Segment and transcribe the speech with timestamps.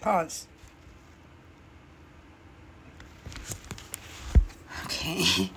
[0.00, 0.46] Pause.
[4.84, 5.50] Okay.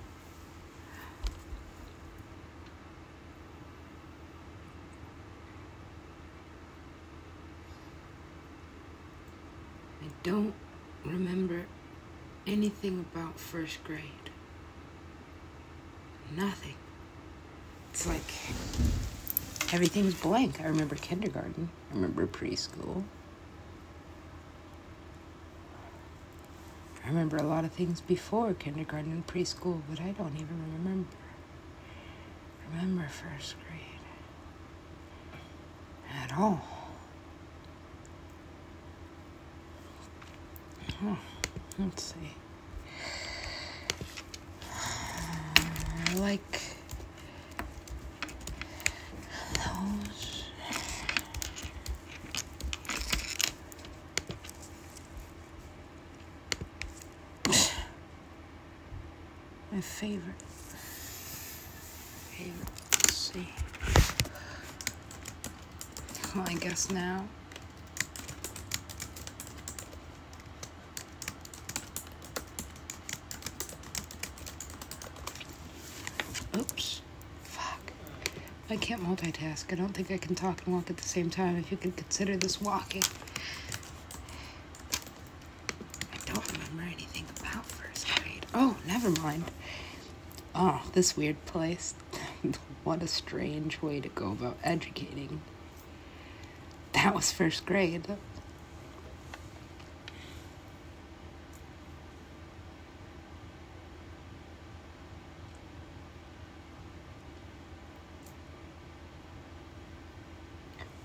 [10.02, 10.54] I don't
[11.06, 11.66] remember
[12.48, 14.02] anything about first grade.
[16.36, 16.76] Nothing.
[17.92, 20.60] It's like everything's blank.
[20.62, 21.70] I remember kindergarten.
[21.92, 23.04] I remember preschool.
[27.12, 31.10] Remember a lot of things before kindergarten and preschool, but I don't even remember.
[32.70, 33.82] Remember first grade
[36.24, 36.62] at all.
[41.78, 42.36] Let's see.
[44.74, 46.62] I like
[49.56, 50.44] those.
[59.72, 60.42] My favorite.
[62.32, 62.70] Favorite.
[62.92, 63.48] Let's see.
[66.36, 67.24] Well, I guess now.
[76.58, 77.02] Oops.
[77.44, 77.94] Fuck.
[78.72, 79.72] I can't multitask.
[79.72, 81.92] I don't think I can talk and walk at the same time if you can
[81.92, 83.04] consider this walking.
[86.12, 88.48] I don't remember anything about first grade.
[88.56, 89.44] Oh, never mind.
[90.64, 91.96] Oh, this weird place.
[92.84, 95.42] what a strange way to go about educating.
[96.94, 98.06] That was first grade.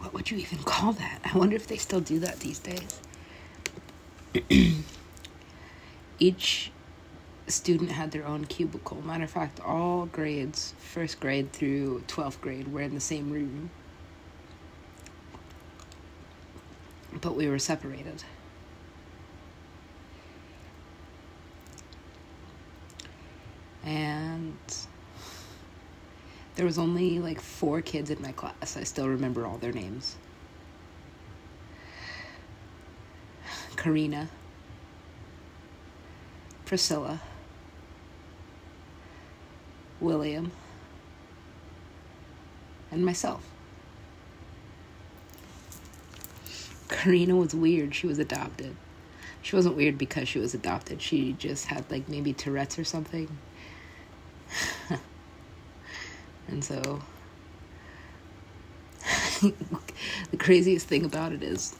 [0.00, 1.20] What would you even call that?
[1.24, 3.00] I wonder if they still do that these days.
[6.18, 6.70] Each
[7.48, 9.00] student had their own cubicle.
[9.02, 13.70] Matter of fact, all grades, first grade through 12th grade, were in the same room.
[17.20, 18.24] But we were separated.
[23.84, 24.56] And
[26.56, 28.76] there was only like four kids in my class.
[28.76, 30.16] I still remember all their names.
[33.76, 34.28] Karina,
[36.64, 37.20] Priscilla,
[40.00, 40.52] William,
[42.90, 43.42] and myself.
[46.88, 47.94] Karina was weird.
[47.94, 48.76] She was adopted.
[49.42, 51.02] She wasn't weird because she was adopted.
[51.02, 53.28] She just had like maybe Tourette's or something.
[56.48, 57.02] and so
[60.30, 61.76] the craziest thing about it is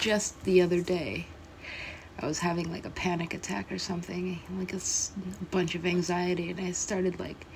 [0.00, 1.26] just the other day
[2.20, 4.80] I was having like a panic attack or something, like a
[5.50, 7.46] bunch of anxiety, and I started like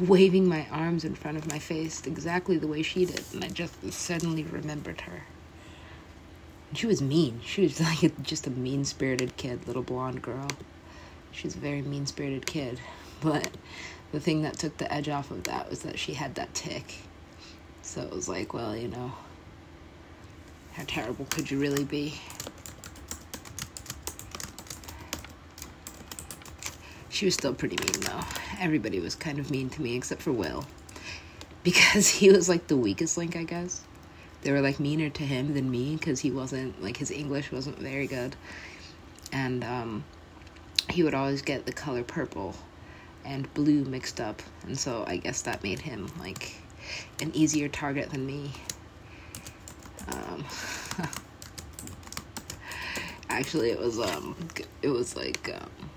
[0.00, 3.48] waving my arms in front of my face exactly the way she did, and I
[3.48, 5.22] just suddenly remembered her.
[6.74, 7.40] She was mean.
[7.44, 10.48] She was like a, just a mean spirited kid, little blonde girl.
[11.30, 12.80] She's a very mean spirited kid.
[13.20, 13.56] But
[14.12, 16.94] the thing that took the edge off of that was that she had that tick.
[17.82, 19.12] So it was like, well, you know,
[20.72, 22.14] how terrible could you really be?
[27.18, 28.20] She was still pretty mean though.
[28.60, 30.64] Everybody was kind of mean to me except for Will.
[31.64, 33.82] Because he was like the weakest link, I guess.
[34.42, 37.80] They were like meaner to him than me because he wasn't like his English wasn't
[37.80, 38.36] very good.
[39.32, 40.04] And um
[40.90, 42.54] he would always get the color purple
[43.24, 44.40] and blue mixed up.
[44.62, 46.52] And so I guess that made him like
[47.20, 48.52] an easier target than me.
[50.06, 50.44] Um
[53.28, 54.36] actually it was um
[54.82, 55.90] it was like um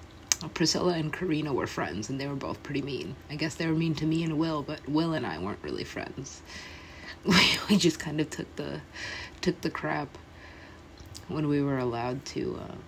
[0.50, 3.16] Priscilla and Karina were friends and they were both pretty mean.
[3.30, 5.84] I guess they were mean to me and Will, but Will and I weren't really
[5.84, 6.42] friends.
[7.24, 7.36] We,
[7.70, 8.82] we just kind of took the
[9.42, 10.18] took the crap
[11.28, 12.84] when we were allowed to um,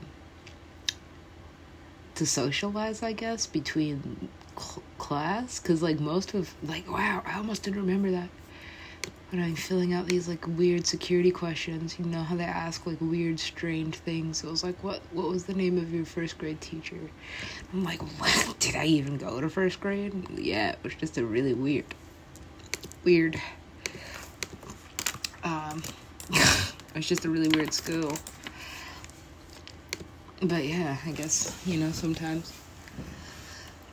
[2.15, 7.61] to socialize, I guess, between cl- class cuz like most of like wow, I almost
[7.61, 8.29] didn't remember that
[9.33, 13.01] when I'm filling out these like weird security questions, you know how they ask like
[13.01, 14.43] weird, strange things.
[14.43, 16.99] It was like, what what was the name of your first grade teacher?
[17.73, 18.55] I'm like, what?
[18.59, 20.13] Did I even go to first grade?
[20.37, 21.85] Yeah, it was just a really weird,
[23.03, 23.41] weird.
[25.43, 25.81] Um,
[26.29, 28.15] it was just a really weird school.
[30.43, 32.53] But yeah, I guess you know sometimes.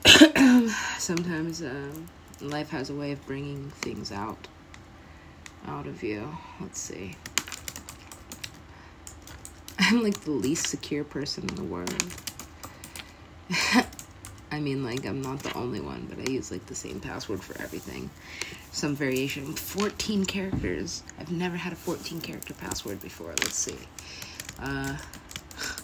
[0.99, 2.07] sometimes um,
[2.43, 4.49] life has a way of bringing things out
[5.67, 6.37] out of you.
[6.61, 7.17] Let's see.
[9.79, 12.05] I'm like the least secure person in the world.
[14.53, 17.43] I mean, like, I'm not the only one, but I use like the same password
[17.43, 18.11] for everything.
[18.73, 19.45] Some variation.
[19.55, 21.05] 14 characters.
[21.19, 23.29] I've never had a 14 character password before.
[23.29, 23.77] Let's see.
[24.59, 24.97] Uh,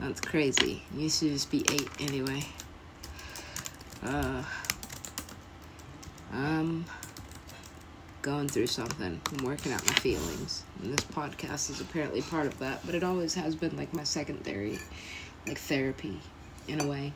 [0.00, 0.82] that's crazy.
[0.94, 2.44] It used to just be eight anyway.
[4.02, 4.42] Uh,
[6.32, 6.84] um,
[8.22, 9.20] going through something.
[9.32, 10.64] I'm working out my feelings.
[10.82, 14.04] And this podcast is apparently part of that, but it always has been like my
[14.04, 14.78] secondary,
[15.46, 16.20] like therapy
[16.68, 17.12] in a way.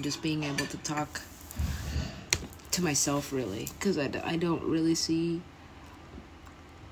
[0.00, 1.20] Just being able to talk
[2.70, 3.68] to myself, really.
[3.78, 5.42] Because I, I don't really see,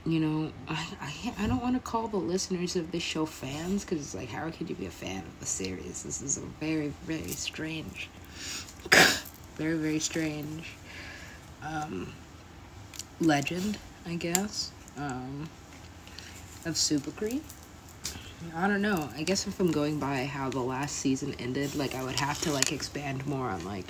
[0.05, 3.85] you know, I, I, I don't want to call the listeners of this show fans,
[3.85, 6.03] because it's like, how could you be a fan of the series?
[6.03, 8.09] This is a very, very strange,
[9.59, 10.71] very, very strange.
[11.63, 12.13] Um,
[13.21, 13.77] legend,
[14.07, 15.49] I guess, um,
[16.65, 17.41] of Supacree.
[18.55, 19.09] I don't know.
[19.17, 22.41] I guess if I'm going by how the last season ended, like I would have
[22.43, 23.87] to like expand more on like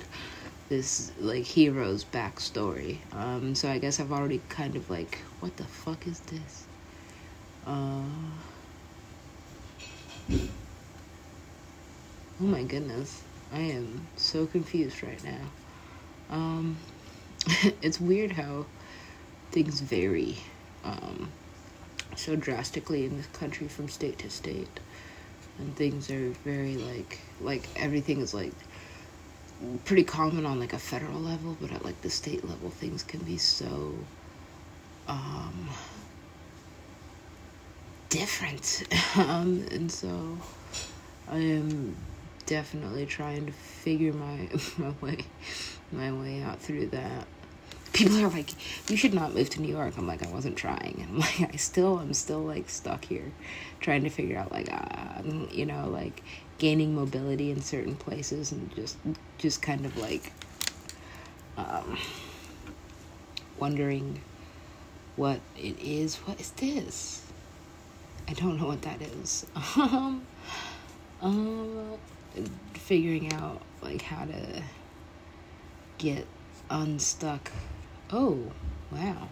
[0.69, 2.97] this like hero's backstory.
[3.13, 6.65] Um, so I guess I've already kind of like, what the fuck is this?
[7.67, 8.01] Uh,
[10.31, 10.39] oh
[12.39, 13.21] my goodness,
[13.53, 15.41] I am so confused right now.
[16.29, 16.77] Um,
[17.81, 18.65] it's weird how
[19.51, 20.37] things vary
[20.83, 21.31] um,
[22.15, 24.79] so drastically in this country from state to state.
[25.57, 28.53] And things are very like like everything is like
[29.83, 33.19] pretty common on like a federal level but at like the state level things can
[33.21, 33.93] be so
[35.07, 35.69] um
[38.09, 38.83] different.
[39.15, 40.37] Um and so
[41.27, 41.95] i am
[42.49, 45.19] definitely trying to figure my my way
[45.91, 47.27] my way out through that
[47.93, 48.51] people are like,
[48.89, 49.95] you should not move to New York.
[49.97, 50.99] I'm like, I wasn't trying.
[51.01, 53.31] And I'm like, I still, I'm still like stuck here,
[53.79, 56.23] trying to figure out like, uh, you know, like
[56.57, 58.97] gaining mobility in certain places and just,
[59.37, 60.31] just kind of like,
[61.57, 61.97] um,
[63.57, 64.21] wondering
[65.15, 66.15] what it is.
[66.17, 67.25] What is this?
[68.27, 69.45] I don't know what that is.
[69.75, 70.25] um,
[71.21, 71.97] um,
[72.73, 74.63] figuring out like how to
[75.97, 76.25] get
[76.69, 77.51] unstuck
[78.11, 78.39] Oh,
[78.91, 79.27] wow.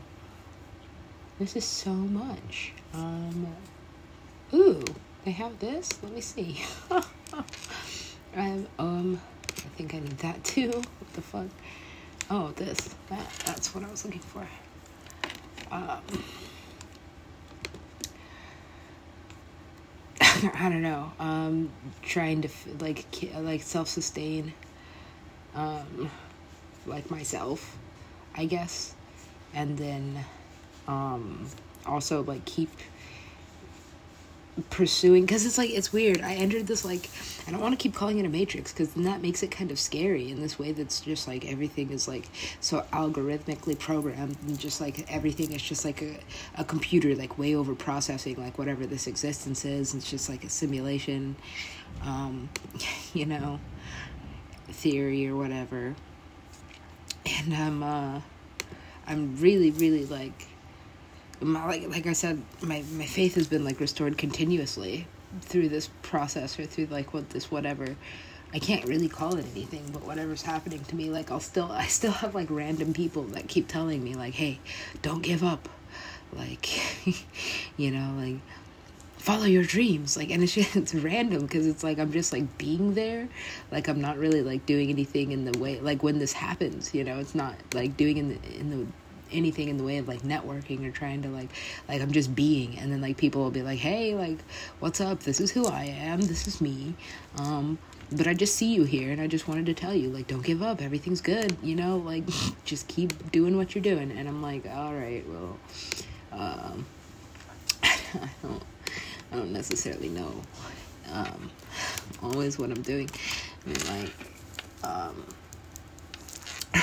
[1.39, 2.73] This is so much.
[2.93, 3.47] Um,
[4.53, 4.83] ooh,
[5.25, 5.89] they have this?
[6.03, 6.61] Let me see.
[8.35, 10.69] um, um, I think I need that too.
[10.69, 11.47] What the fuck?
[12.29, 12.93] Oh, this.
[13.09, 14.47] That, that's what I was looking for.
[15.71, 16.01] Um,
[20.55, 21.11] I don't know.
[21.19, 22.49] Um, trying to
[22.79, 23.05] like
[23.35, 24.53] like self sustain.
[25.55, 26.11] Um,
[26.85, 27.77] like myself
[28.37, 28.93] I guess.
[29.53, 30.23] And then
[30.87, 31.47] um,
[31.85, 32.69] also like keep
[34.69, 36.21] pursuing because it's like it's weird.
[36.21, 37.09] I entered this like
[37.47, 39.71] i don't want to keep calling it a matrix because then that makes it kind
[39.71, 42.27] of scary in this way that's just like everything is like
[42.59, 46.17] so algorithmically programmed and just like everything is just like a,
[46.57, 49.93] a computer like way over processing like whatever this existence is.
[49.93, 51.35] It's just like a simulation
[52.03, 52.49] um
[53.13, 53.59] you know
[54.69, 55.95] theory or whatever.
[57.25, 58.21] And I'm uh,
[59.05, 60.47] I'm really really like
[61.41, 65.07] my like like I said my my faith has been like restored continuously
[65.41, 67.95] through this process or through like what this whatever.
[68.53, 71.87] I can't really call it anything, but whatever's happening to me, like I'll still, I
[71.87, 74.59] still have like random people that keep telling me like, "Hey,
[75.01, 75.67] don't give up,"
[76.31, 76.69] like,
[77.77, 78.39] you know, like
[79.17, 80.15] follow your dreams.
[80.15, 83.27] Like and it's just it's random because it's like i'm just like being there.
[83.71, 87.03] Like i'm not really like doing anything in the way like when this happens you
[87.03, 88.87] know it's not like doing in the in the
[89.31, 91.49] anything in the way of like networking or trying to like
[91.87, 92.77] like i'm just being.
[92.79, 94.39] And then like people will be like hey like
[94.79, 95.21] what's up?
[95.21, 96.21] This is who i am.
[96.21, 96.95] This is me.
[97.39, 97.77] Um
[98.11, 100.45] but i just see you here and i just wanted to tell you like don't
[100.45, 100.81] give up.
[100.81, 101.97] Everything's good you know?
[101.97, 102.23] Like
[102.65, 104.11] just keep doing what you're doing.
[104.11, 105.57] And i'm like all right well
[106.31, 106.85] um
[107.83, 108.63] i don't
[109.29, 110.31] I don't necessarily know
[111.11, 111.49] um,
[112.21, 113.09] always what I'm doing.
[113.65, 114.13] I mean, like,
[114.83, 115.25] um,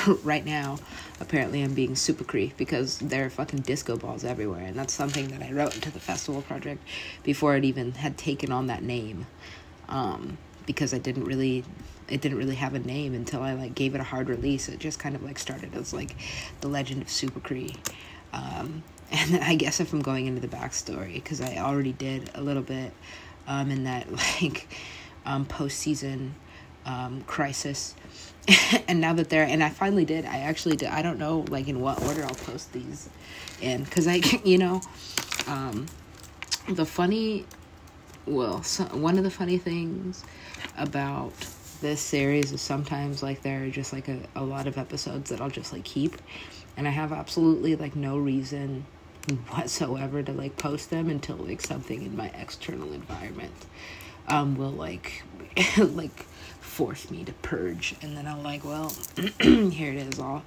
[0.24, 0.78] right now,
[1.20, 5.42] apparently I'm being Supacree because there are fucking disco balls everywhere, and that's something that
[5.42, 6.82] I wrote into the festival project
[7.22, 9.26] before it even had taken on that name.
[9.88, 11.64] Um, because I didn't really,
[12.08, 14.68] it didn't really have a name until I like gave it a hard release.
[14.68, 16.16] It just kind of like started as like
[16.60, 17.76] the legend of Supacree.
[18.32, 22.40] Um, and I guess if I'm going into the backstory, because I already did a
[22.40, 22.92] little bit
[23.46, 24.10] um, in that
[24.40, 24.68] like
[25.26, 26.30] um, postseason
[26.86, 27.94] um, crisis
[28.88, 30.88] and now that they're and I finally did, I actually did.
[30.88, 33.08] I don't know like in what order I'll post these
[33.60, 34.80] in because I you know
[35.46, 35.86] um,
[36.68, 37.46] the funny
[38.26, 40.24] well so, one of the funny things
[40.76, 41.32] about
[41.80, 45.40] this series is sometimes like there are just like a, a lot of episodes that
[45.40, 46.16] I'll just like keep
[46.76, 48.86] and I have absolutely like no reason
[49.50, 53.52] whatsoever to like post them until like something in my external environment
[54.28, 55.22] um will like
[55.78, 56.26] like
[56.64, 57.94] force me to purge.
[58.02, 58.92] And then i'm like well
[59.40, 60.42] here it is all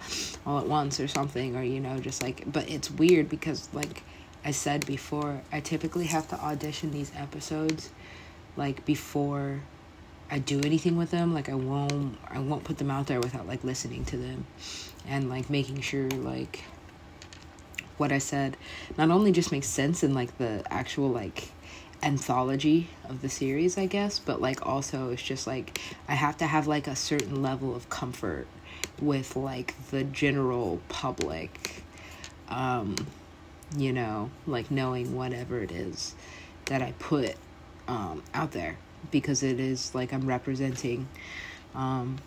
[0.46, 4.04] all at once or something or you know just like but it's weird because like
[4.44, 7.92] i said before i typically have to audition these episodes
[8.58, 9.62] like before
[10.30, 11.34] i do anything with them.
[11.34, 14.46] Like i won't i won't put them out there without like listening to them
[15.08, 16.64] and like making sure like
[17.98, 18.58] what i said
[18.98, 21.52] not only just makes sense in like the actual like
[22.04, 26.46] anthology of the series, I guess, but like also it's just like I have to
[26.46, 28.48] have like a certain level of comfort
[29.01, 31.84] with like the general public
[32.50, 32.96] um
[33.75, 36.16] you know, like knowing whatever it is
[36.66, 37.36] that I put
[37.88, 38.77] um out there
[39.12, 41.08] because it is like I'm representing
[41.75, 42.18] um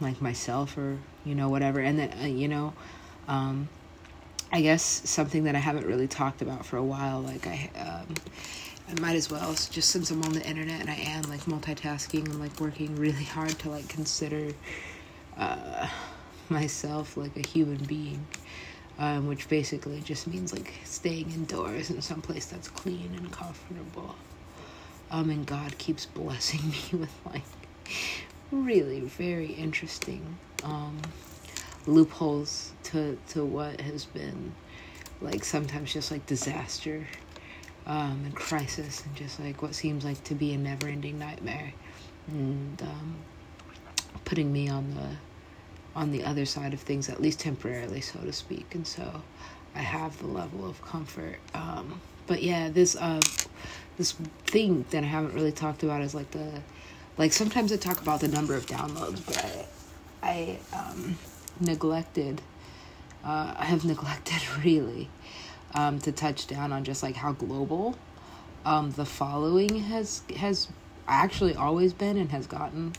[0.00, 1.80] like myself or you know whatever.
[1.80, 2.74] And then uh, you know
[3.26, 3.68] um
[4.52, 8.14] I guess something that I haven't really talked about for a while like I um
[8.88, 12.24] I might as well just since I'm on the internet and I am like multitasking
[12.24, 14.52] and like working really hard to like consider
[15.36, 15.88] uh,
[16.48, 18.26] myself like a human being,
[18.98, 24.14] um, which basically just means like staying indoors in some place that's clean and comfortable.
[25.10, 27.42] Um, and God keeps blessing me with like
[28.50, 30.98] really very interesting um,
[31.86, 34.54] loopholes to to what has been
[35.20, 37.06] like sometimes just like disaster
[37.88, 41.72] um, and crisis and just like what seems like to be a never ending nightmare.
[42.28, 43.16] And um,
[44.24, 45.08] putting me on the
[45.96, 48.74] on the other side of things at least temporarily so to speak.
[48.74, 49.22] And so
[49.74, 51.38] I have the level of comfort.
[51.54, 53.20] Um, but yeah this uh
[53.96, 54.12] this
[54.46, 56.62] thing that I haven't really talked about is like the
[57.16, 59.66] like sometimes I talk about the number of downloads but I
[60.22, 61.18] I um
[61.58, 62.40] neglected
[63.24, 65.08] uh, I have neglected really
[65.74, 67.96] um, to touch down on just like how global
[68.64, 70.68] um, the following has has
[71.06, 72.92] actually always been and has gotten.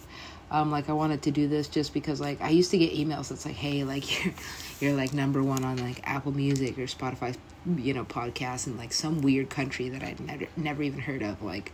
[0.52, 3.30] Um, like I wanted to do this just because like I used to get emails
[3.30, 4.34] that's like, hey, like you're
[4.80, 7.36] you're like number one on like Apple Music or Spotify,
[7.78, 11.42] you know, podcast in like some weird country that I'd never never even heard of,
[11.44, 11.72] like,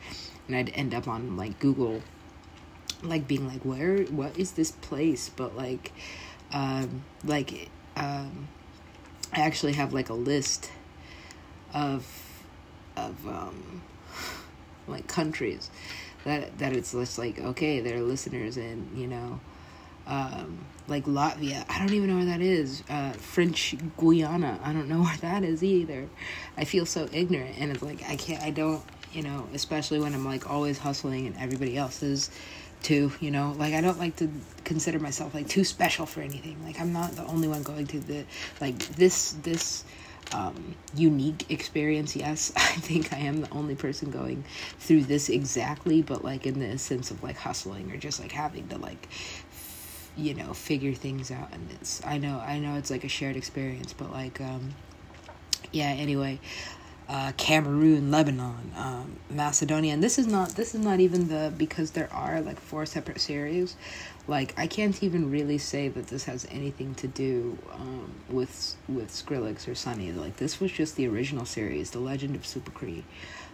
[0.48, 2.02] and I'd end up on like Google,
[3.02, 5.30] like being like, where, what is this place?
[5.30, 5.94] But like,
[6.52, 8.50] um, like, um,
[9.32, 10.70] I actually have like a list
[11.75, 12.08] of
[12.98, 13.84] of um,
[14.88, 15.70] like countries
[16.24, 19.39] that that it's just like okay they're listeners in you know
[20.08, 21.65] um, like Latvia.
[21.67, 22.84] I don't even know where that is.
[22.88, 24.60] Uh, French Guiana.
[24.63, 26.08] I don't know where that is either.
[26.58, 30.13] I feel so ignorant and it's like I can't I don't you know especially when
[30.13, 32.29] I'm like always hustling and everybody else is
[32.84, 33.55] too you know?
[33.58, 34.29] Like I don't like to
[34.63, 36.63] consider myself like too special for anything.
[36.63, 38.25] Like I'm not the only one going to the
[38.62, 39.84] like this this
[40.34, 42.15] um, unique experience.
[42.15, 44.44] Yes, I think I am the only person going
[44.79, 48.67] through this exactly, but like in the sense of like hustling or just like having
[48.70, 49.08] to like,
[49.51, 51.50] f- you know, figure things out.
[51.51, 54.74] And it's, I know, I know it's like a shared experience, but like, um,
[55.72, 56.39] yeah, anyway,
[57.08, 61.92] uh, Cameroon, Lebanon, um, Macedonia, and this is not this is not even the because
[61.92, 63.76] there are like four separate series.
[64.28, 69.12] Like I can't even really say that this has anything to do um, with with
[69.12, 70.12] Skrillex or Sunny.
[70.12, 73.04] Like this was just the original series, The Legend of Supacree,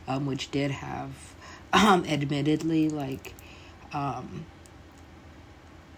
[0.07, 1.11] um, which did have,
[1.73, 3.33] um, admittedly, like,
[3.91, 4.45] um,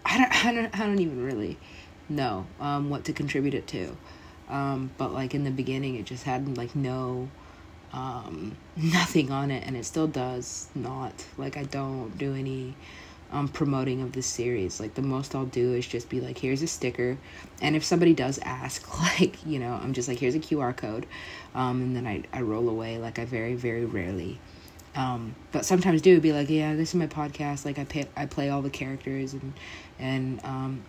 [0.04, 1.56] I don't, I don't, I don't even really
[2.08, 3.96] know um, what to contribute it to.
[4.98, 7.28] But like in the beginning, it just had like no
[7.94, 11.12] um, nothing on it, and it still does not.
[11.38, 12.74] Like, I don't do any
[13.32, 14.80] um, promoting of this series.
[14.80, 17.16] Like, the most I'll do is just be like, here's a sticker.
[17.62, 21.06] And if somebody does ask, like, you know, I'm just like, here's a QR code.
[21.54, 22.98] Um, and then I, I roll away.
[22.98, 24.38] Like, I very, very rarely.
[24.96, 27.64] Um, but sometimes do be like, yeah, this is my podcast.
[27.64, 29.52] Like, I pay, I play all the characters and,
[29.98, 30.82] and, um,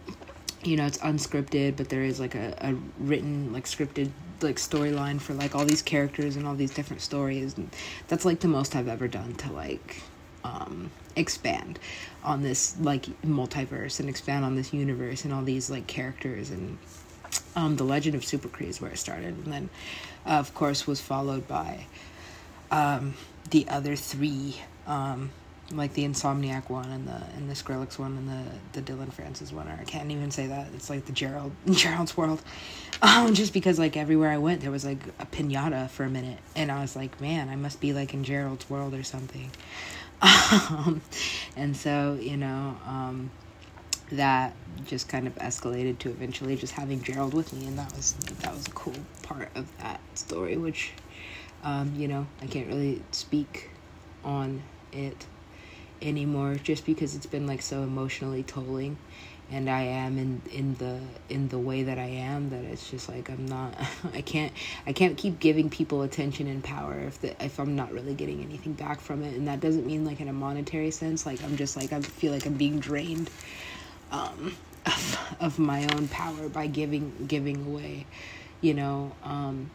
[0.63, 5.19] you know, it's unscripted, but there is like a, a written, like, scripted like storyline
[5.19, 7.57] for like all these characters and all these different stories.
[7.57, 7.69] And
[8.07, 10.01] that's like the most I've ever done to like
[10.43, 11.79] um expand
[12.23, 16.77] on this like multiverse and expand on this universe and all these like characters and
[17.55, 19.35] um the legend of Supacree is where it started.
[19.45, 19.69] And then
[20.25, 21.85] uh, of course was followed by
[22.71, 23.15] um
[23.49, 25.31] the other three um
[25.71, 29.51] like the Insomniac one and the and the Skrillex one and the the Dillon Francis
[29.51, 29.67] one.
[29.67, 30.67] Or I can't even say that.
[30.75, 32.41] It's like the Gerald Gerald's World.
[33.01, 36.39] Um, just because like everywhere I went, there was like a pinata for a minute,
[36.55, 39.51] and I was like, man, I must be like in Gerald's World or something.
[40.21, 41.01] Um,
[41.57, 43.29] and so you know, um,
[44.13, 44.55] that
[44.85, 48.53] just kind of escalated to eventually just having Gerald with me, and that was that
[48.53, 50.91] was a cool part of that story, which.
[51.63, 53.71] Um, you know, I can't really speak
[54.23, 55.25] on it
[56.05, 58.97] anymore just because it's been like so emotionally tolling.
[59.51, 63.07] And I am in in the in the way that I am that it's just
[63.09, 63.75] like I'm not
[64.13, 64.51] I can't
[64.87, 68.41] I can't keep giving people attention and power if the if I'm not really getting
[68.41, 69.35] anything back from it.
[69.35, 72.31] And that doesn't mean like in a monetary sense like I'm just like I feel
[72.31, 73.29] like I'm being drained
[74.11, 78.05] um of, of my own power by giving giving away
[78.61, 79.69] you know um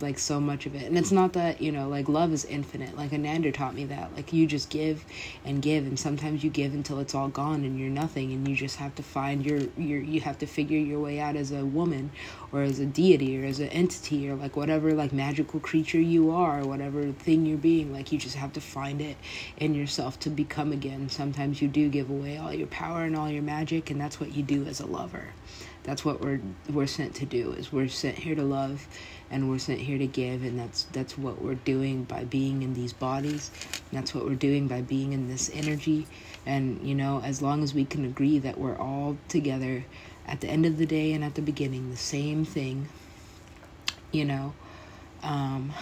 [0.00, 0.84] like so much of it.
[0.84, 2.96] And it's not that you know like love is infinite.
[2.96, 4.14] Like ananda taught me that.
[4.16, 5.04] Like you just give
[5.44, 8.56] and give and sometimes you give until it's all gone and you're nothing and you
[8.56, 11.64] just have to find your your you have to figure your way out as a
[11.64, 12.10] woman
[12.52, 16.30] or as a deity or as an entity or like whatever like magical creature you
[16.30, 19.16] are or whatever thing you're being like you just have to find it
[19.58, 21.08] in yourself to become again.
[21.08, 24.34] Sometimes you do give away all your power and all your magic and that's what
[24.34, 25.28] you do as a lover.
[25.82, 28.88] That's what we're we're sent to do is we're sent here to love
[29.34, 32.72] and we're sent here to give and that's that's what we're doing by being in
[32.72, 33.50] these bodies.
[33.92, 36.06] That's what we're doing by being in this energy.
[36.46, 39.84] And you know as long as we can agree that we're all together
[40.28, 42.88] at the end of the day and at the beginning the same thing
[44.10, 44.54] you know
[45.22, 45.74] um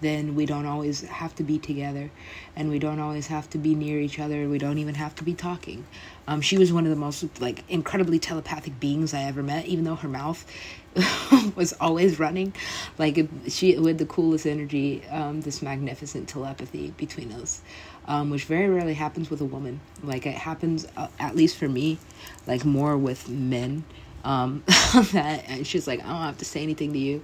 [0.00, 2.10] then we don't always have to be together
[2.54, 5.24] and we don't always have to be near each other we don't even have to
[5.24, 5.86] be talking.
[6.26, 9.84] Um, she was one of the most like incredibly telepathic beings i ever met even
[9.84, 10.44] though her mouth
[11.56, 12.54] was always running.
[12.98, 17.62] Like she with the coolest energy um, this magnificent telepathy between us
[18.06, 19.80] um, which very rarely happens with a woman.
[20.02, 21.98] Like it happens uh, at least for me
[22.46, 23.84] like more with men
[24.24, 27.22] um, that and she's like i don't have to say anything to you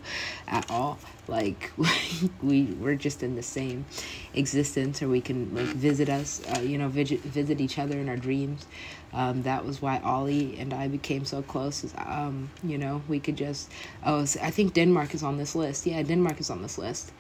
[0.49, 1.71] at all like
[2.43, 3.85] we we're just in the same
[4.35, 8.09] existence or we can like visit us uh, you know visit visit each other in
[8.09, 8.67] our dreams
[9.13, 11.85] um, that was why Ollie and I became so close.
[11.97, 13.71] Um, you know, we could just.
[14.05, 15.87] Oh, I think Denmark is on this list.
[15.87, 17.13] Yeah, Denmark is on this list.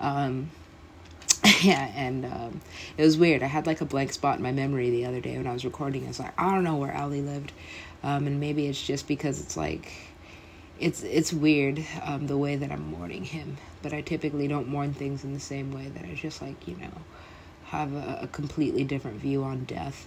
[0.00, 0.50] Um,
[1.62, 2.60] yeah, and um,
[2.96, 3.42] it was weird.
[3.42, 5.64] I had like a blank spot in my memory the other day when I was
[5.64, 6.04] recording.
[6.06, 7.52] It's like I don't know where Ali lived,
[8.04, 9.90] um, and maybe it's just because it's like
[10.78, 13.56] it's it's weird um, the way that I'm mourning him.
[13.82, 16.76] But I typically don't mourn things in the same way that I just like you
[16.76, 16.92] know
[17.64, 20.06] have a, a completely different view on death.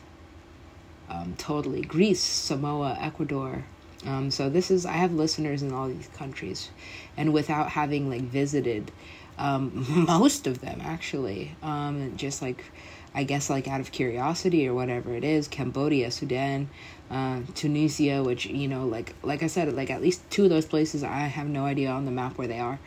[1.09, 3.65] Um, totally, Greece, Samoa, Ecuador.
[4.05, 6.69] Um, so this is I have listeners in all these countries,
[7.17, 8.91] and without having like visited
[9.39, 12.63] um, most of them actually, um, just like
[13.15, 16.69] I guess like out of curiosity or whatever it is, Cambodia, Sudan,
[17.09, 20.65] uh, Tunisia, which you know, like like I said, like at least two of those
[20.65, 22.79] places I have no idea on the map where they are.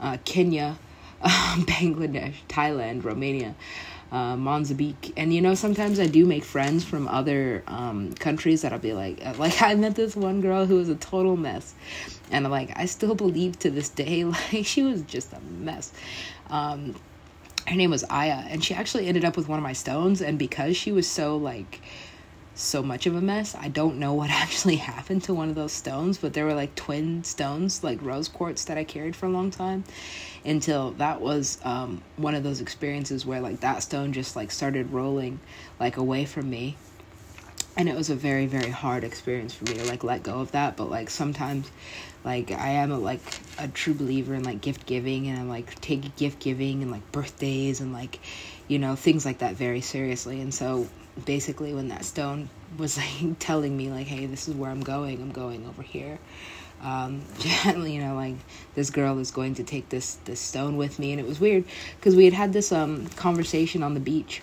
[0.00, 0.78] Uh, Kenya,
[1.22, 3.54] uh, Bangladesh, Thailand, Romania,
[4.10, 8.72] uh, Mozambique, and you know sometimes I do make friends from other um, countries that
[8.72, 11.74] I'll be like, uh, like I met this one girl who was a total mess,
[12.30, 15.92] and I'm like I still believe to this day like she was just a mess.
[16.48, 16.94] Um,
[17.66, 20.38] her name was Aya, and she actually ended up with one of my stones, and
[20.38, 21.82] because she was so like
[22.58, 23.54] so much of a mess.
[23.54, 26.74] I don't know what actually happened to one of those stones, but there were like
[26.74, 29.84] twin stones, like rose quartz that I carried for a long time
[30.44, 34.92] until that was um, one of those experiences where like that stone just like started
[34.92, 35.40] rolling
[35.78, 36.76] like away from me.
[37.76, 40.50] And it was a very, very hard experience for me to like let go of
[40.50, 40.76] that.
[40.76, 41.70] But like sometimes,
[42.24, 43.20] like I am a, like
[43.56, 47.12] a true believer in like gift giving and I'm like take gift giving and like
[47.12, 48.18] birthdays and like,
[48.66, 50.40] you know, things like that very seriously.
[50.40, 50.88] And so
[51.24, 55.20] basically when that stone was like telling me like hey this is where i'm going.
[55.20, 56.18] I'm going over here.
[56.82, 57.22] Um
[57.64, 58.36] you know like
[58.74, 61.12] this girl is going to take this this stone with me.
[61.12, 61.64] And it was weird
[61.96, 64.42] because we had had this um conversation on the beach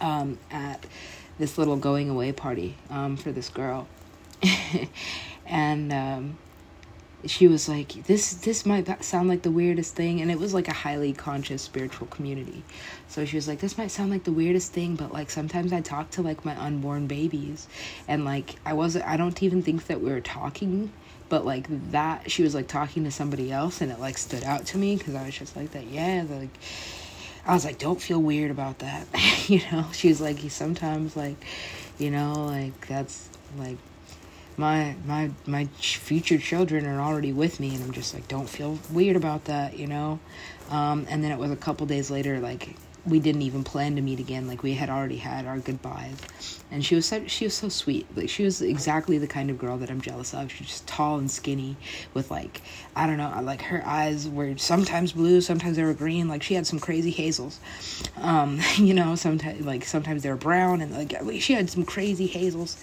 [0.00, 0.86] um at
[1.38, 3.88] this little going away party um for this girl.
[5.48, 6.38] And um
[7.30, 10.68] she was like this this might sound like the weirdest thing and it was like
[10.68, 12.62] a highly conscious spiritual community.
[13.08, 15.80] So she was like this might sound like the weirdest thing but like sometimes i
[15.80, 17.66] talk to like my unborn babies
[18.08, 20.92] and like i wasn't i don't even think that we were talking
[21.28, 24.66] but like that she was like talking to somebody else and it like stood out
[24.66, 26.50] to me because i was just like that yeah like
[27.46, 29.06] i was like don't feel weird about that
[29.48, 29.86] you know?
[29.92, 31.36] She was like sometimes like
[31.98, 33.78] you know like that's like
[34.56, 38.78] my my my future children are already with me and i'm just like don't feel
[38.90, 40.18] weird about that you know
[40.70, 44.02] um, and then it was a couple days later like we didn't even plan to
[44.02, 44.48] meet again.
[44.48, 46.16] Like we had already had our goodbyes,
[46.70, 48.06] and she was so she was so sweet.
[48.16, 50.50] Like she was exactly the kind of girl that I'm jealous of.
[50.50, 51.76] She's just tall and skinny,
[52.14, 52.62] with like
[52.94, 56.28] I don't know, like her eyes were sometimes blue, sometimes they were green.
[56.28, 57.60] Like she had some crazy hazels,
[58.16, 59.14] um, you know.
[59.14, 62.82] Sometimes like sometimes they were brown, and like she had some crazy hazels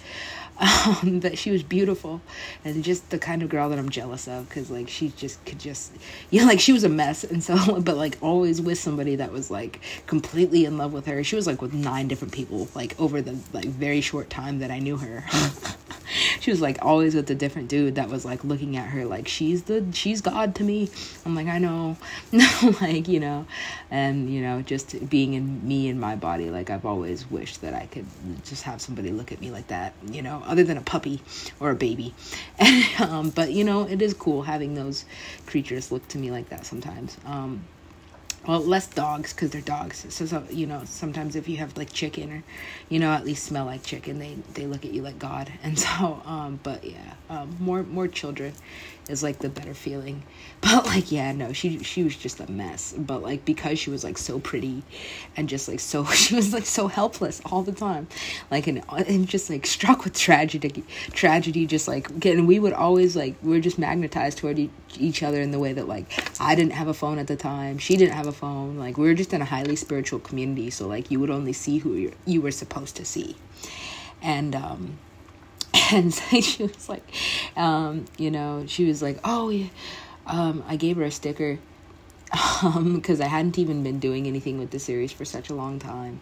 [0.59, 2.21] um, but she was beautiful
[2.63, 5.59] and just the kind of girl that I'm jealous of because like she just could
[5.59, 5.91] just
[6.29, 7.23] you know like she was a mess.
[7.23, 11.23] And so but like always with somebody that was like completely in love with her.
[11.23, 14.71] She was like with nine different people like over the like very short time that
[14.71, 15.23] I knew her
[16.39, 19.27] she was like always with a different dude that was like looking at her like
[19.27, 20.89] she's the she's God to me
[21.25, 21.97] I'm like I know
[22.31, 23.45] no like you know
[23.91, 27.73] and you know just being in me and my body like I've always wished that
[27.73, 28.05] I could
[28.43, 31.21] just have somebody look at me like that you know other than a puppy
[31.59, 32.13] or a baby.
[32.59, 35.05] And, um, but you know, it is cool having those
[35.45, 37.17] creatures look to me like that sometimes.
[37.25, 37.65] Um,
[38.47, 40.05] well, less dogs because they're dogs.
[40.09, 42.43] So, so, you know, sometimes if you have like chicken or,
[42.89, 45.51] you know, at least smell like chicken, they they look at you like God.
[45.63, 48.53] And so, um, but yeah, um, more more children
[49.09, 50.23] is like the better feeling.
[50.63, 52.93] But like, yeah, no, she she was just a mess.
[52.97, 54.81] But like because she was like so pretty,
[55.35, 58.07] and just like so she was like so helpless all the time,
[58.49, 61.65] like and and just like struck with tragedy, tragedy.
[61.65, 64.57] Just like and we would always like we are just magnetized toward
[64.97, 66.05] each other in the way that like
[66.39, 68.77] I didn't have a phone at the time, she didn't have a phone.
[68.77, 71.79] Like we were just in a highly spiritual community, so like you would only see
[71.79, 73.35] who you were supposed to see,
[74.21, 74.97] and um
[75.91, 77.03] and she was like,
[77.55, 79.67] um, you know, she was like, oh, yeah.
[80.25, 81.59] Um, I gave her a sticker
[82.31, 85.79] because um, I hadn't even been doing anything with the series for such a long
[85.79, 86.21] time.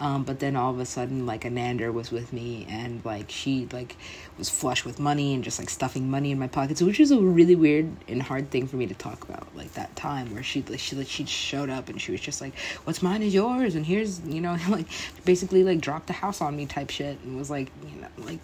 [0.00, 3.68] Um, but then all of a sudden, like Anandra was with me, and like she
[3.72, 3.96] like
[4.36, 7.18] was flush with money and just like stuffing money in my pockets, which was a
[7.18, 9.46] really weird and hard thing for me to talk about.
[9.54, 12.40] Like that time where she like she like she showed up and she was just
[12.40, 14.86] like, "What's mine is yours," and here's you know like
[15.24, 18.40] basically like dropped the house on me type shit, and was like you know like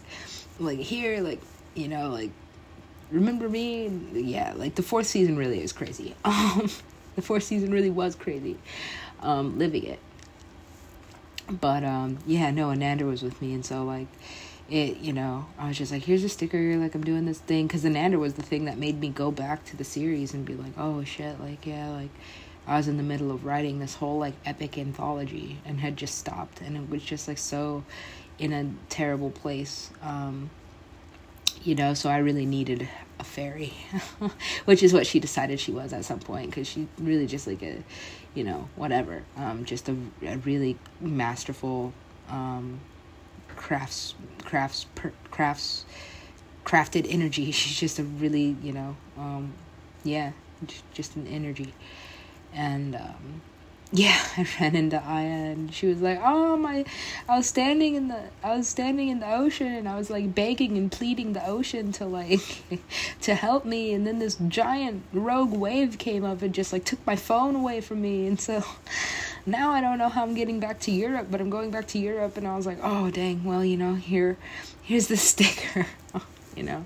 [0.61, 1.41] like here like
[1.75, 2.31] you know like
[3.11, 3.89] remember me?
[4.13, 6.15] Yeah like the fourth season really is crazy.
[6.25, 6.71] Um
[7.17, 8.57] the fourth season really was crazy
[9.21, 9.99] um living it.
[11.49, 14.07] But um yeah no Ananda was with me and so like
[14.71, 17.67] it you know i was just like here's a sticker like i'm doing this thing
[17.67, 20.55] because Ananda was the thing that made me go back to the series and be
[20.55, 22.11] like oh shit like yeah like
[22.67, 26.17] i was in the middle of writing this whole like epic anthology and had just
[26.17, 27.83] stopped and it was just like so
[28.41, 29.91] in a terrible place.
[30.03, 30.51] Um,
[31.63, 33.75] you know, so I really needed a fairy,
[34.65, 37.63] which is what she decided she was at some point because she really just like
[37.63, 37.85] a,
[38.35, 41.93] you know, whatever, um, just a, a really masterful
[42.31, 42.81] um,
[43.57, 45.85] crafts, crafts, per, crafts,
[46.65, 47.51] crafted energy.
[47.51, 49.53] She's just a really, you know, um,
[50.03, 50.33] yeah,
[50.95, 51.75] just an energy,
[52.55, 53.43] and um,
[53.93, 56.85] yeah, I ran into Aya and she was like, "Oh my,
[57.29, 60.35] I was standing in the I was standing in the ocean and I was like
[60.35, 62.63] begging and pleading the ocean to like
[63.23, 67.05] to help me and then this giant rogue wave came up and just like took
[67.07, 68.65] my phone away from me and so
[69.47, 71.99] now I don't know how I'm getting back to Europe, but I'm going back to
[71.99, 73.45] Europe and I was like, "Oh, dang.
[73.45, 74.37] Well, you know, here
[74.83, 75.87] here's the sticker."
[76.57, 76.85] you know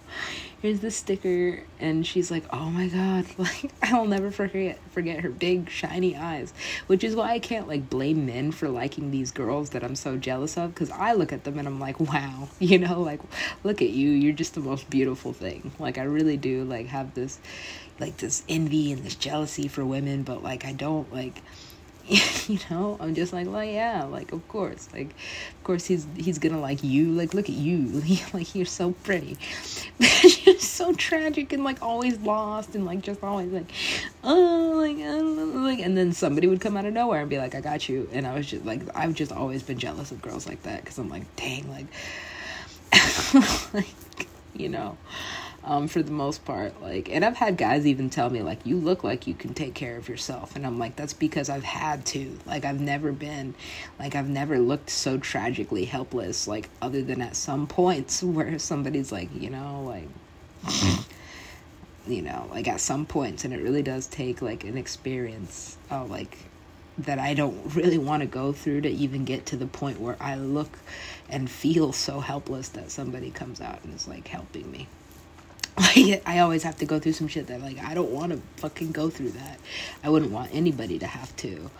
[0.65, 5.29] here's the sticker and she's like oh my god like i'll never forget forget her
[5.29, 6.55] big shiny eyes
[6.87, 10.17] which is why i can't like blame men for liking these girls that i'm so
[10.17, 13.21] jealous of because i look at them and i'm like wow you know like
[13.63, 15.71] look at you you're just the most beautiful thing.
[15.79, 17.39] Like i really do like have this
[18.01, 21.43] like this envy and this jealousy for women but like i don't like
[22.49, 26.39] you know i'm just like well yeah like of course like of course he's he's
[26.39, 28.03] gonna like you like look at you
[28.35, 29.39] like you're so pretty.
[30.45, 33.71] You're so tragic and like always lost and like just always like
[34.23, 35.23] oh like, uh,
[35.61, 38.09] like and then somebody would come out of nowhere and be like i got you
[38.13, 40.99] and i was just like i've just always been jealous of girls like that because
[40.99, 41.87] i'm like dang like
[43.73, 44.99] like you know
[45.65, 46.81] um, for the most part.
[46.83, 49.75] Like, and I've had guys even tell me, like, you look like you can take
[49.75, 50.55] care of yourself.
[50.57, 52.39] And I'm like, that's because I've had to.
[52.47, 53.55] Like, I've never been,
[53.99, 59.11] like, I've never looked so tragically helpless, like, other than at some points where somebody's
[59.11, 60.09] like, you know, like,
[62.07, 63.45] you know, like at some points.
[63.45, 66.37] And it really does take, like, an experience, of, like,
[66.99, 70.17] that I don't really want to go through to even get to the point where
[70.21, 70.79] I look
[71.29, 74.87] and feel so helpless that somebody comes out and is like helping me.
[75.77, 78.41] Like, I always have to go through some shit that like I don't want to
[78.61, 79.59] fucking go through that.
[80.05, 81.71] I wouldn't want anybody to have to.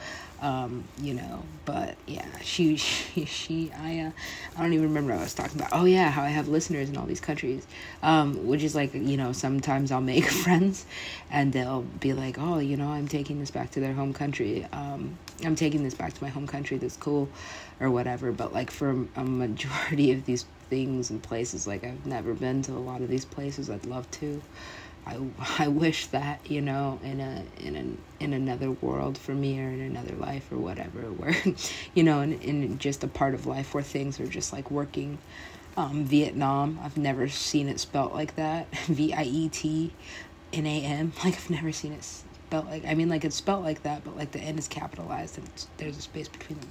[0.41, 1.45] um, you know.
[1.65, 4.11] But yeah, she, she, she I, uh,
[4.57, 5.71] I don't even remember what I was talking about.
[5.73, 7.67] Oh yeah, how I have listeners in all these countries,
[8.03, 10.87] um, which is like, you know, sometimes I'll make friends,
[11.31, 14.67] and they'll be like, oh, you know, I'm taking this back to their home country.
[14.73, 16.79] Um, I'm taking this back to my home country.
[16.79, 17.29] That's cool,
[17.81, 18.33] or whatever.
[18.33, 22.73] But like for a majority of these things and places, like I've never been to
[22.73, 23.71] a lot of these places.
[23.71, 24.43] I'd love to.
[25.07, 25.19] I,
[25.59, 29.69] I wish that you know in a in an in another world for me or
[29.69, 31.37] in another life or whatever where
[31.95, 35.19] you know in, in just a part of life where things are just like working.
[35.77, 38.69] Um, Vietnam I've never seen it spelt like that.
[38.87, 39.93] V I E T
[40.53, 41.13] N A M.
[41.25, 44.17] Like I've never seen it spelt like I mean like it's spelt like that but
[44.17, 45.49] like the N is capitalized and
[45.79, 46.71] there's a space between them.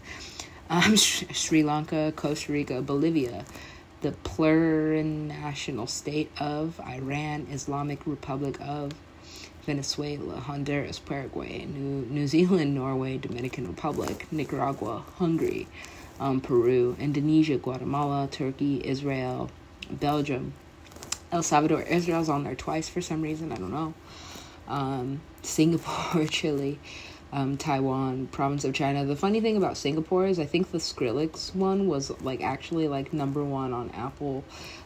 [0.70, 3.44] Um, Sri Lanka Costa Rica Bolivia
[4.04, 8.92] the plurinational state of Iran, Islamic Republic of
[9.66, 15.68] Venezuela, Honduras, Paraguay, New, New Zealand, Norway, Dominican Republic, Nicaragua, Hungary,
[16.20, 19.50] um, Peru, Indonesia, Guatemala, Turkey, Israel,
[19.90, 20.54] Belgium,
[21.32, 21.82] El Salvador.
[21.84, 23.94] Israel's on there twice for some reason, I don't know.
[24.68, 26.78] Um, Singapore, Chile,
[27.34, 29.04] um, Taiwan, province of China.
[29.06, 33.12] The funny thing about Singapore is I think the Skrillex one was like actually like
[33.12, 34.44] number one on Apple,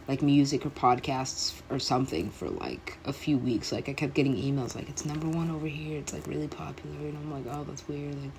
[0.07, 3.73] like music or podcasts or something for like a few weeks.
[3.73, 5.99] Like I kept getting emails like it's number one over here.
[5.99, 8.15] It's like really popular, and I'm like, oh, that's weird.
[8.15, 8.31] Like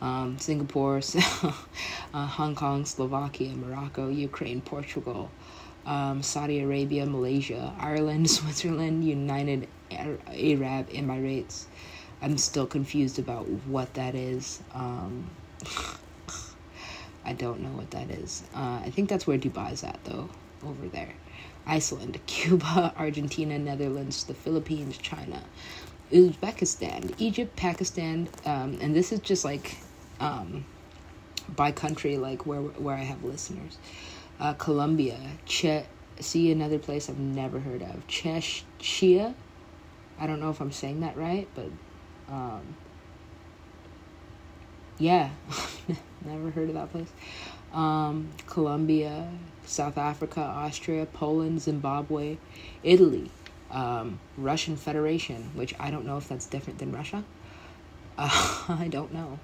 [0.00, 1.02] um, Singapore,
[2.14, 5.30] uh, Hong Kong, Slovakia, Morocco, Ukraine, Portugal.
[5.84, 11.64] Um, Saudi Arabia, Malaysia, Ireland, Switzerland, United Arab Emirates,
[12.22, 14.62] I'm still confused about what that is.
[14.74, 15.28] Um,
[17.24, 18.44] I don't know what that is.
[18.54, 20.30] Uh, I think that's where Dubai's at, though,
[20.64, 21.14] over there.
[21.66, 25.42] Iceland, Cuba, Argentina, Netherlands, the Philippines, China,
[26.12, 29.76] Uzbekistan, Egypt, Pakistan, um, and this is just like
[30.20, 30.64] um,
[31.56, 33.78] by country, like where where I have listeners.
[34.38, 35.86] Uh, Colombia, che-
[36.20, 39.34] see another place I've never heard of, Cheshire.
[40.18, 41.70] I don't know if I'm saying that right, but
[42.28, 42.76] um,
[44.98, 45.30] yeah,
[46.24, 47.10] never heard of that place.
[47.72, 49.28] Um, Colombia,
[49.64, 52.38] South Africa, Austria, Poland, Zimbabwe,
[52.82, 53.30] Italy,
[53.70, 57.24] um, Russian Federation, which I don't know if that's different than Russia.
[58.18, 59.38] Uh, I don't know.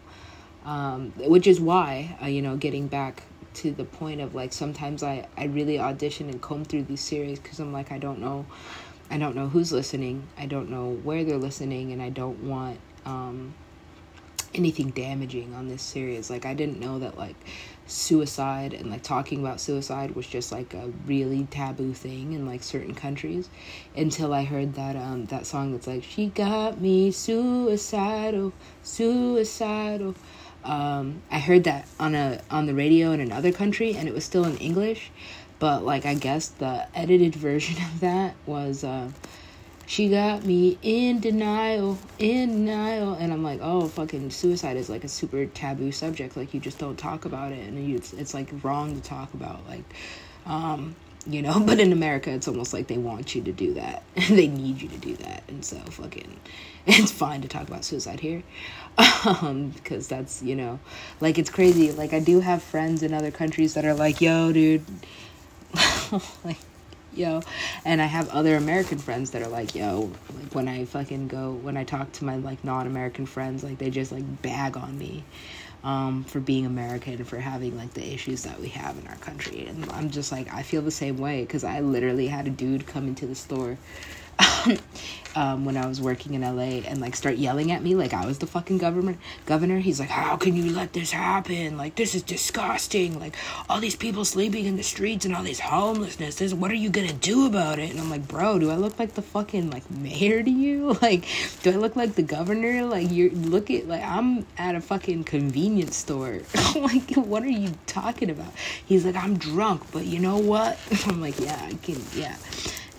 [0.65, 3.23] Um, which is why, uh, you know, getting back
[3.55, 7.39] to the point of like sometimes I, I really audition and comb through these series
[7.39, 8.47] because I'm like, I don't know
[9.11, 10.29] I don't know who's listening.
[10.37, 13.55] I don't know where they're listening, and I don't want um,
[14.55, 16.31] anything damaging on this series.
[16.31, 17.37] Like I didn't know that like
[17.87, 22.63] suicide and like talking about suicide was just like a really taboo thing in like
[22.63, 23.49] certain countries
[23.97, 30.15] until I heard that um that song that's like she got me suicidal suicidal
[30.65, 34.25] um I heard that on a on the radio in another country and it was
[34.25, 35.11] still in English
[35.59, 39.11] but like I guess the edited version of that was uh
[39.89, 45.03] she got me in denial, in denial, and I'm like, oh, fucking suicide is like
[45.03, 46.37] a super taboo subject.
[46.37, 49.33] Like you just don't talk about it, and you, it's it's like wrong to talk
[49.33, 49.67] about.
[49.67, 49.85] Like,
[50.45, 50.95] um,
[51.27, 51.59] you know.
[51.67, 54.89] But in America, it's almost like they want you to do that, they need you
[54.89, 56.39] to do that, and so fucking,
[56.87, 58.43] it's fine to talk about suicide here,
[59.25, 60.81] um, because that's you know,
[61.23, 61.93] like it's crazy.
[61.93, 64.85] Like I do have friends in other countries that are like, yo, dude
[66.45, 66.59] like
[67.13, 67.43] yo.
[67.85, 71.53] And i have other american friends that are like yo like when i fucking go
[71.53, 75.25] when i talk to my like non-american friends like they just like bag on me
[75.85, 79.17] um, for being american and for having like the issues that we have in our
[79.17, 79.67] country.
[79.67, 82.87] And i'm just like i feel the same way because i literally had a dude
[82.87, 83.77] come into the store
[85.35, 88.27] um, when I was working in LA and like start yelling at me like I
[88.27, 89.79] was the fucking government governor.
[89.79, 91.77] He's like, "How can you let this happen?
[91.77, 93.19] Like this is disgusting.
[93.19, 93.37] Like
[93.69, 96.37] all these people sleeping in the streets and all this homelessness.
[96.37, 98.99] This what are you gonna do about it?" And I'm like, "Bro, do I look
[98.99, 100.97] like the fucking like mayor to you?
[101.09, 101.27] Like,
[101.63, 102.85] do I look like the governor?
[102.85, 106.41] Like you're look at like I'm at a fucking convenience store.
[106.75, 108.53] like what are you talking about?"
[108.87, 112.03] He's like, "I'm drunk, but you know what?" I'm like, "Yeah, I can.
[112.15, 112.37] Yeah."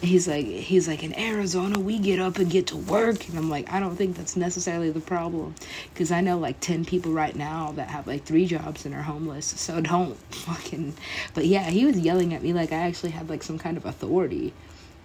[0.01, 3.27] He's like he's like in Arizona we get up and get to work.
[3.27, 5.55] And I'm like I don't think that's necessarily the problem.
[5.93, 9.01] Because I know like 10 people right now that have like three jobs and are
[9.01, 9.45] homeless.
[9.45, 10.93] So don't fucking
[11.33, 13.85] but yeah he was yelling at me like I actually had like some kind of
[13.85, 14.53] authority.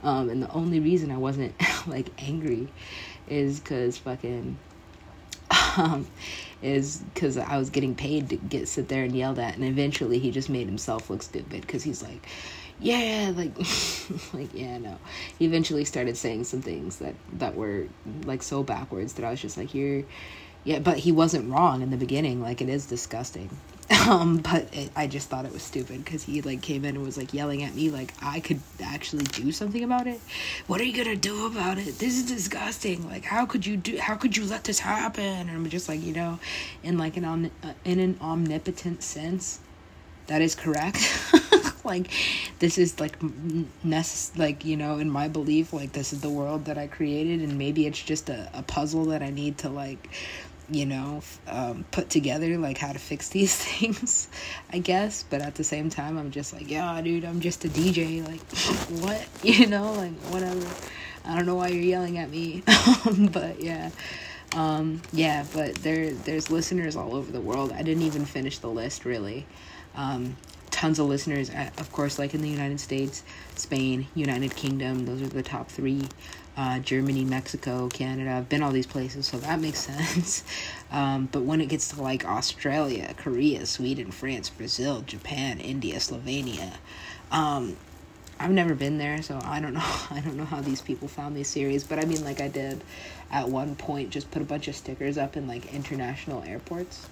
[0.02, 1.54] Um and the only reason I wasn't
[1.86, 2.68] like angry
[3.28, 4.56] is cuz fucking
[5.76, 6.06] um
[6.62, 9.56] is because I was getting paid to get sit there and yelled at.
[9.56, 12.26] And eventually he just made himself look stupid because he's like
[12.84, 13.56] yeah like
[14.34, 14.98] like yeah no
[15.38, 17.86] he eventually started saying some things that that were
[18.24, 20.04] like so backwards that i was just like you're
[20.64, 22.40] yeah, but he wasn't wrong in the beginning.
[22.40, 23.50] Like it is disgusting.
[24.08, 27.04] Um, but it, I just thought it was stupid because he like came in and
[27.04, 30.20] was like yelling at me like I could actually do something about it.
[30.66, 31.98] What are you gonna do about it?
[31.98, 33.06] This is disgusting.
[33.08, 33.98] Like how could you do?
[33.98, 35.24] How could you let this happen?
[35.24, 36.38] And I'm just like you know,
[36.82, 39.60] in like an omni- uh, in an omnipotent sense,
[40.26, 40.98] that is correct.
[41.84, 42.10] like
[42.60, 46.64] this is like necess- like you know in my belief like this is the world
[46.64, 50.08] that i created and maybe it's just a, a puzzle that i need to like
[50.70, 54.28] you know, um, put together like how to fix these things,
[54.72, 55.24] I guess.
[55.28, 58.26] But at the same time, I'm just like, yeah, dude, I'm just a DJ.
[58.26, 58.40] Like,
[59.02, 59.26] what?
[59.42, 60.66] You know, like, whatever.
[61.24, 62.62] I don't know why you're yelling at me.
[63.32, 63.90] but yeah.
[64.54, 67.72] Um, yeah, but there, there's listeners all over the world.
[67.72, 69.46] I didn't even finish the list, really.
[69.96, 70.36] Um,
[70.70, 73.22] tons of listeners, of course, like in the United States,
[73.54, 75.06] Spain, United Kingdom.
[75.06, 76.02] Those are the top three
[76.56, 78.32] uh, Germany, Mexico, Canada.
[78.32, 80.44] I've been all these places, so that makes sense.
[80.90, 86.72] Um, but when it gets to like Australia, Korea, Sweden, France, Brazil, Japan, India, Slovenia,
[87.30, 87.76] um,
[88.38, 89.92] I've never been there, so I don't know.
[90.10, 92.82] I don't know how these people found these series, but I mean, like I did
[93.30, 97.08] at one point, just put a bunch of stickers up in like international airports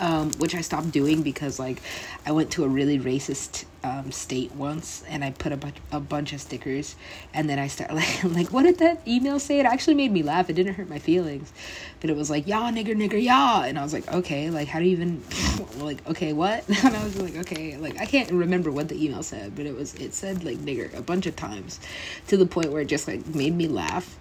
[0.00, 1.80] um, which I stopped doing because like
[2.26, 6.00] I went to a really racist um, state once and I put a bunch a
[6.00, 6.96] bunch of stickers
[7.34, 9.60] and then I started like like what did that email say?
[9.60, 10.48] It actually made me laugh.
[10.50, 11.52] It didn't hurt my feelings,
[12.00, 14.78] but it was like yeah nigger nigger yeah and I was like okay like how
[14.78, 15.22] do you even
[15.78, 16.64] like okay what?
[16.84, 19.74] And I was like okay like I can't remember what the email said but it
[19.74, 21.80] was it said like nigger a bunch of times
[22.28, 24.16] to the point where it just like made me laugh.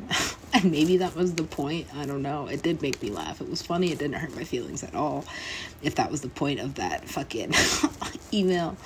[0.56, 1.88] And maybe that was the point.
[1.96, 2.46] I don't know.
[2.46, 3.42] It did make me laugh.
[3.42, 3.92] It was funny.
[3.92, 5.26] It didn't hurt my feelings at all
[5.82, 7.54] if that was the point of that fucking
[8.34, 8.78] email.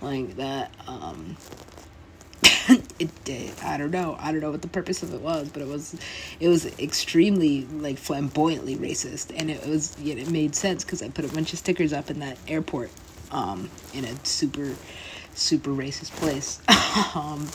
[0.00, 1.36] Like that um
[2.98, 3.52] it did.
[3.62, 4.16] I don't know.
[4.18, 5.94] I don't know what the purpose of it was but it was
[6.40, 11.08] it was extremely like flamboyantly racist and it was know, it made sense because i
[11.08, 12.90] put a bunch of stickers up in that airport
[13.30, 14.74] um in a super
[15.34, 16.60] super racist place.
[17.16, 17.48] Um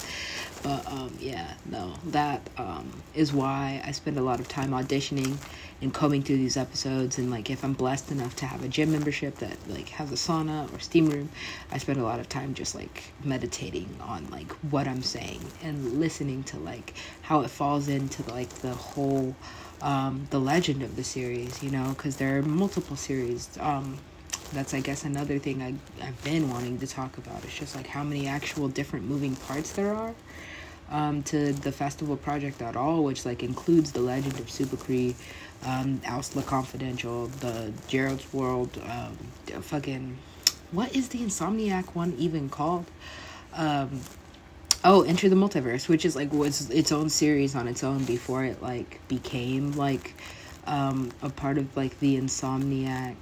[0.62, 5.38] but um, yeah, no, that um, is why I spend a lot of time auditioning
[5.82, 7.18] and combing through these episodes.
[7.18, 10.16] And like, if I'm blessed enough to have a gym membership that like has a
[10.16, 11.30] sauna or steam room,
[11.72, 16.00] I spend a lot of time just like meditating on like what I'm saying and
[16.00, 19.36] listening to like how it falls into like the whole
[19.82, 21.64] um, the legend of the series.
[21.64, 23.50] You know, because there are multiple series.
[23.60, 23.98] Um,
[24.52, 27.44] that's I guess another thing I I've been wanting to talk about.
[27.44, 30.14] It's just like how many actual different moving parts there are
[30.92, 35.16] um, to the festival project at all, which like includes the Legend of Supacree,
[35.66, 39.18] um, Ousla Confidential, the Gerald's World, um,
[39.62, 40.18] fucking
[40.72, 42.86] what is the Insomniac one even called?
[43.54, 44.02] Um,
[44.84, 48.46] oh, Enter the Multiverse, which is like was its own series on its own before
[48.46, 50.14] it like became like
[50.68, 53.16] um, a part of like the Insomniac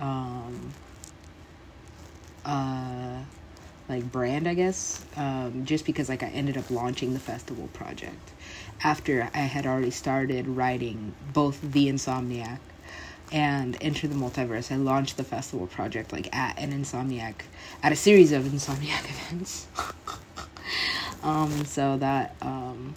[0.00, 0.72] um,
[2.44, 3.20] uh,
[3.90, 8.30] like brand, I guess, um, just because like I ended up launching the festival project
[8.82, 12.60] after I had already started writing both the Insomniac
[13.32, 14.72] and Enter the Multiverse.
[14.72, 17.34] I launched the festival project like at an Insomniac,
[17.82, 19.66] at a series of Insomniac events.
[21.22, 22.94] um, so that um,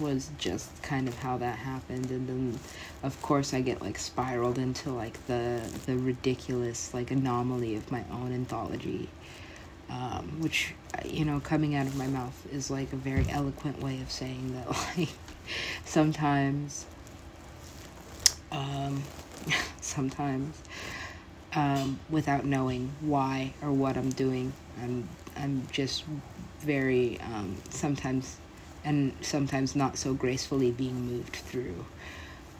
[0.00, 2.58] was just kind of how that happened, and then
[3.04, 8.04] of course I get like spiraled into like the the ridiculous like anomaly of my
[8.10, 9.08] own anthology
[9.90, 14.00] um, which you know coming out of my mouth is like a very eloquent way
[14.00, 14.68] of saying that
[14.98, 15.10] like
[15.84, 16.86] sometimes
[18.52, 19.02] um,
[19.80, 20.62] sometimes
[21.54, 26.04] um, without knowing why or what I'm doing I'm I'm just
[26.60, 28.36] very um, sometimes
[28.84, 31.84] and sometimes not so gracefully being moved through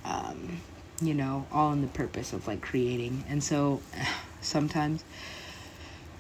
[0.04, 0.60] um,
[1.00, 3.24] you know all in the purpose of like creating.
[3.28, 3.80] And so
[4.40, 5.04] sometimes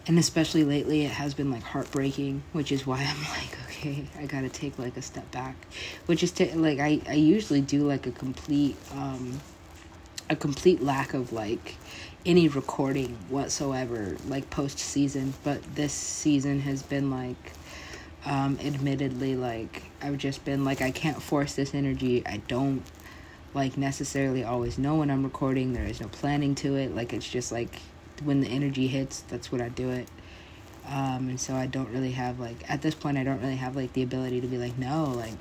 [0.06, 4.26] and especially lately it has been like heartbreaking which is why i'm like okay i
[4.26, 5.56] gotta take like a step back.
[6.06, 9.40] Which is to like i i usually do like a complete um
[10.30, 11.76] a complete lack of like
[12.24, 17.52] any recording whatsoever like post season but this season has been like
[18.24, 22.22] um admittedly like i've just been like i can't force this energy.
[22.26, 22.82] I don't
[23.52, 25.72] like necessarily always know when i'm recording.
[25.72, 26.94] There is no planning to it.
[26.94, 27.78] Like it's just like
[28.22, 30.08] when the energy hits, that's when I do it.
[30.86, 33.74] Um, and so I don't really have like at this point I don't really have
[33.74, 35.32] like the ability to be like no like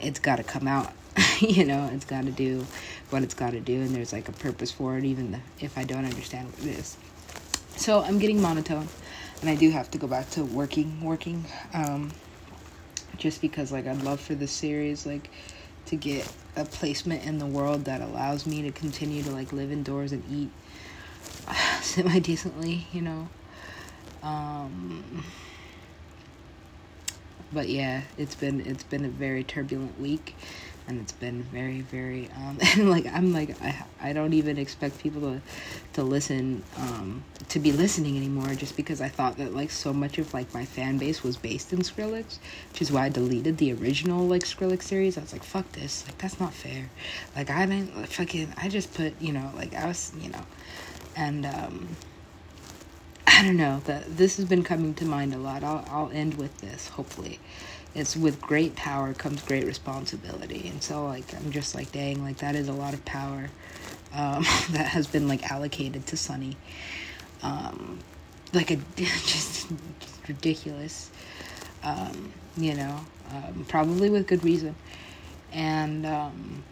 [0.00, 0.92] it's got to come out.
[1.40, 2.66] You know it's got to do
[3.10, 5.84] what it's got to do and there's like a purpose for it even if I
[5.84, 6.96] don't understand what it is.
[7.76, 8.88] So I'm getting monotone
[9.42, 11.44] and I do have to go back to working working
[11.74, 12.10] um,
[13.18, 15.28] just because like I'd love for this series like
[15.86, 19.70] to get a placement in the world that allows me to continue to like live
[19.70, 20.50] indoors and eat
[21.94, 23.28] semi decently, you know.
[24.22, 25.24] Um,
[27.52, 30.34] but yeah, it's been it's been a very turbulent week,
[30.88, 34.98] and it's been very very um, and like I'm like I I don't even expect
[34.98, 35.40] people to
[35.92, 40.18] to listen um, to be listening anymore just because I thought that like so much
[40.18, 42.38] of like my fan base was based in Skrillex,
[42.72, 45.16] which is why I deleted the original like Skrillex series.
[45.16, 46.90] I was like fuck this, like that's not fair.
[47.36, 50.44] Like I didn't fucking I just put you know like I was you know,
[51.16, 51.88] and um
[53.26, 55.62] I don't know that this has been coming to mind a lot.
[55.64, 56.88] I'll I'll end with this.
[56.88, 57.40] Hopefully,
[57.94, 62.38] it's with great power comes great responsibility, and so like I'm just like dang, like
[62.38, 63.50] that is a lot of power
[64.14, 66.56] um, that has been like allocated to Sonny.
[67.42, 67.98] Um,
[68.52, 69.68] like a just,
[70.00, 71.10] just ridiculous.
[71.82, 73.00] Um, you know,
[73.30, 74.74] um, probably with good reason,
[75.52, 76.64] and um,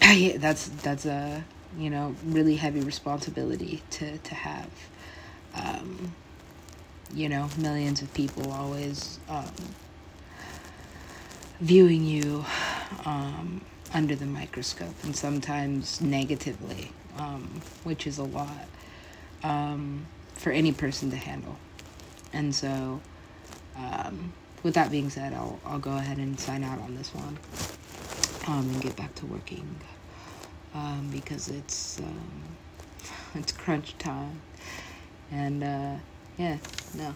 [0.02, 1.44] yeah, that's that's a
[1.78, 4.68] you know really heavy responsibility to to have
[5.54, 6.14] um,
[7.14, 9.52] you know, millions of people always um,
[11.60, 12.44] viewing you
[13.04, 13.60] um,
[13.92, 18.66] under the microscope and sometimes negatively, um, which is a lot
[19.42, 21.56] um, for any person to handle.
[22.32, 23.00] And so,
[23.76, 24.32] um,
[24.64, 27.38] with that being said, I'll, I'll go ahead and sign out on this one
[28.48, 29.76] and get back to working
[31.10, 32.00] because it's
[33.34, 34.40] it's crunch time.
[35.30, 35.94] And uh,
[36.38, 36.58] yeah,
[36.96, 37.14] no,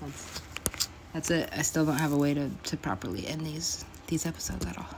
[0.00, 0.42] that's
[1.12, 1.48] that's it.
[1.52, 4.96] I still don't have a way to, to properly end these these episodes at all.